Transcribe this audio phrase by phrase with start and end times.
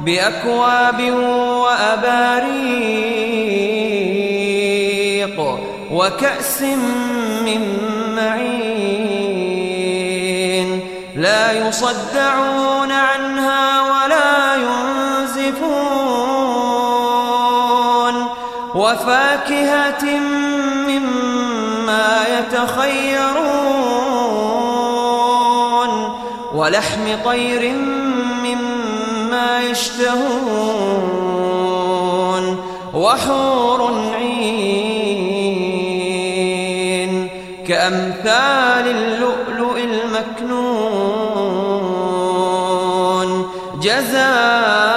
[0.00, 1.00] بأكواب
[1.60, 2.00] وأباريق
[5.92, 6.62] وكأس
[7.44, 7.62] من
[8.16, 8.40] معين.
[11.16, 15.80] لا يصدعون عنها ولا ينزفون.
[18.74, 20.04] وفاكهة
[20.88, 23.70] مما يتخيرون.
[26.54, 27.72] ولحم طير
[29.70, 31.00] يشتهون
[32.94, 33.80] وحور
[34.14, 35.50] عين
[37.68, 41.10] كأمثال اللؤلؤ المكنون
[43.82, 44.89] جزاء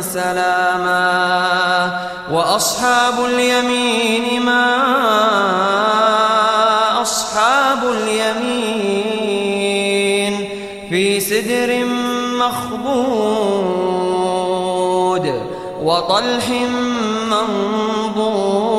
[0.00, 2.00] سلاما
[2.32, 4.74] وأصحاب اليمين ما
[7.02, 8.94] أصحاب اليمين
[10.88, 11.84] في سدر
[12.38, 13.84] مخضود
[15.82, 16.50] وطلح
[17.30, 18.74] منضود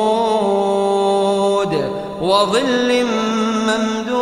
[2.20, 3.06] وظل
[3.66, 4.16] ممدود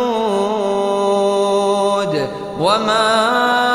[2.59, 3.74] وماء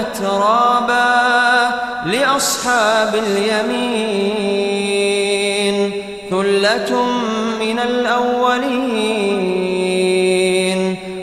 [0.00, 1.70] أترابا
[2.06, 4.60] لأصحاب اليمين
[6.30, 7.04] ثلة
[7.60, 9.20] من الأولين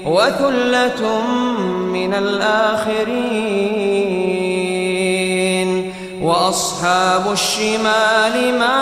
[0.06, 1.22] وثلة
[1.94, 3.68] من الآخرين.
[6.22, 8.78] وأصحاب الشمال ما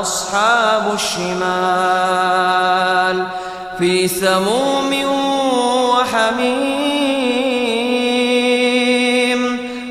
[0.00, 1.85] أصحاب الشمال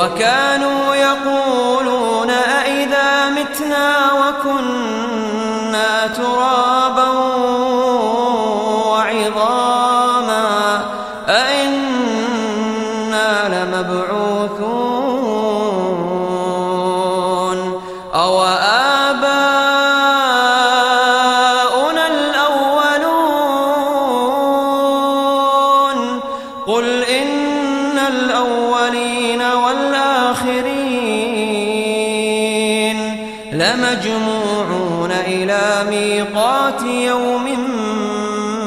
[0.00, 7.08] وكانوا يقولون أئذا متنا وكنا ترابا
[8.86, 10.80] وعظاما
[11.28, 12.00] أئنا
[13.48, 15.00] لمبعوثون
[18.14, 18.42] أو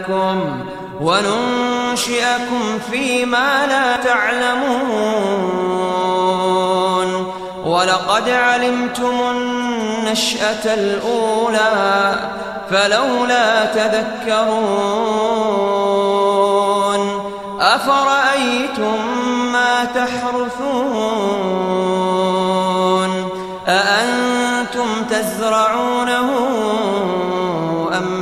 [0.00, 0.64] أمثالكم
[1.00, 4.70] وننشئكم فيما لا تعلمون.
[7.64, 12.14] ولقد علمتم النشأة الأولى
[12.70, 15.00] فلولا تذكرون.
[17.60, 18.96] أفرأيتم
[19.52, 21.10] ما تحرثون؟
[23.68, 26.30] أأنتم تزرعونه؟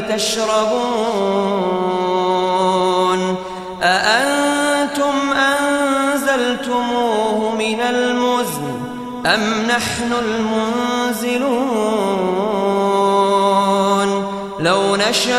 [0.00, 1.58] تشربون
[3.82, 8.80] أأنتم أنزلتموه من المزن
[9.26, 11.58] أم نحن المنزلون
[14.60, 15.38] لو نشاء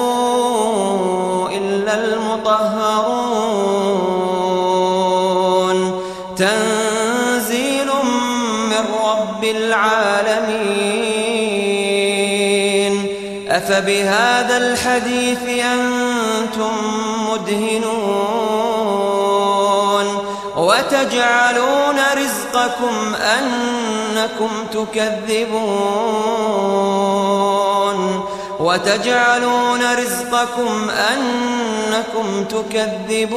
[13.66, 16.72] أفبهذا الحديث أنتم
[17.30, 18.46] مدهنون
[20.56, 25.56] وتجعلون رزقكم أنكم تكذبون
[28.60, 33.36] وتجعلون رزقكم أنكم تكذبون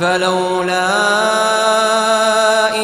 [0.00, 0.88] فلولا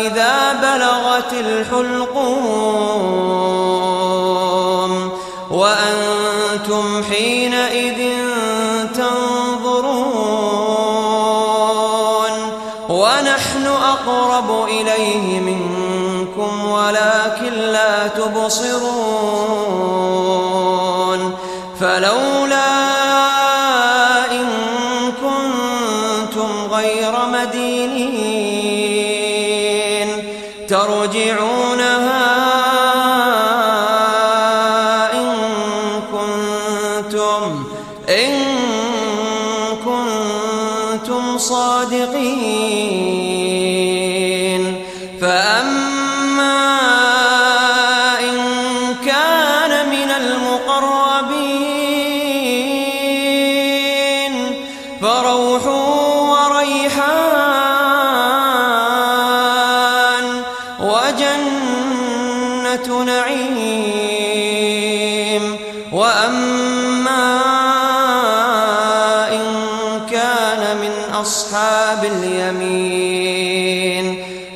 [0.01, 2.88] إذا بلغت الحلقوم
[18.29, 19.21] تبصرون
[21.81, 22.71] فلولا
[24.33, 24.47] إن
[25.23, 28.49] كنتم غير مدينين.
[30.69, 32.27] ترجعونها
[35.13, 35.35] إن
[36.13, 37.65] كنتم
[38.09, 38.33] إن
[39.85, 42.69] كنتم صادقين.
[45.21, 45.58] فأما
[71.49, 73.25] أصحاب اليمين